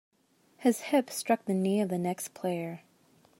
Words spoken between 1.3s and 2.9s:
the knee of the next player.